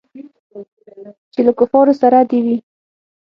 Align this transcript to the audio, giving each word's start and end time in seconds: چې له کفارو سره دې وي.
چې 1.33 1.39
له 1.45 1.51
کفارو 1.59 1.93
سره 2.01 2.17
دې 2.29 2.39
وي. 2.45 2.57